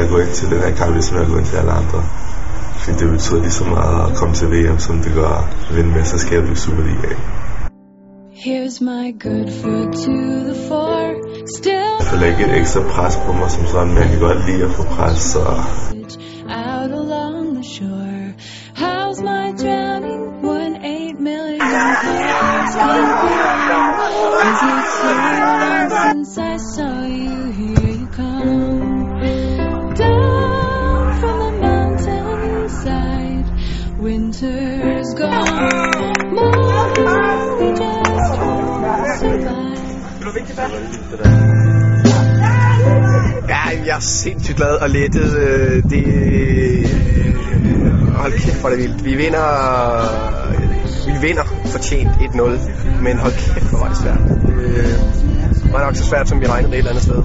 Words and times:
jeg 0.00 0.08
går 0.10 0.18
ind 0.24 0.32
til 0.38 0.46
den 0.50 0.60
her 0.64 0.72
kamp, 0.80 0.92
ligesom 0.92 1.18
jeg 1.18 1.26
går 1.26 1.38
ind 1.38 1.46
til 1.46 1.56
alle 1.56 1.72
andre. 1.80 2.00
Fordi 2.80 2.96
det 2.98 3.08
betyder 3.10 3.40
lige 3.40 3.56
så 3.60 3.64
meget 3.64 4.10
at 4.10 4.16
komme 4.16 4.34
til 4.34 4.46
VM, 4.52 4.78
som 4.78 4.94
det 5.04 5.12
gør 5.14 5.34
at 5.68 5.76
vinde 5.76 5.90
mesterskabet 5.98 6.50
i 6.52 6.56
Superligaen. 6.64 7.20
Here's 8.46 8.76
my 8.92 9.06
good 9.26 9.50
foot 9.60 9.90
to 10.04 10.16
the 10.48 10.56
fore. 10.68 11.14
Still 11.58 11.92
Jeg 12.00 12.06
føler 12.10 12.26
ikke 12.26 12.44
et 12.44 12.56
ekstra 12.60 12.80
pres 12.80 13.16
på 13.26 13.32
mig 13.32 13.50
som 13.50 13.66
sådan, 13.66 13.88
men 13.88 13.98
jeg 14.02 14.08
kan 14.10 14.20
godt 14.20 14.40
lide 14.46 14.64
at 14.64 14.70
få 14.70 14.82
pres, 14.82 15.18
så 15.18 15.40
out 16.48 16.90
along 16.92 17.54
the 17.54 17.64
shore. 17.64 18.34
How's 18.74 19.20
my 19.20 19.52
drowning 19.62 20.42
one 20.42 20.84
eight 20.84 21.18
million 21.18 21.58
pounds 21.58 22.74
Is 24.48 24.60
it 24.62 24.84
long 25.02 25.90
since 26.04 26.38
I 26.38 26.56
saw 26.56 27.05
Winter's 34.16 35.12
gone. 35.12 36.32
More 36.32 36.88
just 36.96 37.48
survive. 38.30 38.66
Ja, 43.48 43.62
jeg 43.86 43.96
er 43.96 44.00
sindssygt 44.00 44.56
glad 44.56 44.74
og 44.74 44.90
lettet. 44.90 45.38
Øh, 45.38 45.82
det, 45.90 46.04
hold 48.16 48.32
kæft, 48.32 48.60
hvor 48.60 48.68
er 48.68 48.74
det 48.74 48.82
vildt. 48.82 49.04
Vi 49.04 49.14
vinder, 49.14 49.46
vi 51.06 51.26
vinder 51.26 51.44
fortjent 51.64 52.08
1-0, 52.08 53.02
men 53.02 53.18
hold 53.18 53.32
kæft, 53.32 53.70
hvor 53.70 53.78
var 53.78 53.88
det 53.88 53.96
svært. 53.96 54.18
Det 55.64 55.72
var 55.72 55.84
nok 55.84 55.96
så 55.96 56.04
svært, 56.04 56.28
som 56.28 56.40
vi 56.40 56.46
regnede 56.46 56.72
det 56.72 56.78
et 56.78 56.78
eller 56.78 56.90
andet 56.90 57.04
sted. 57.04 57.22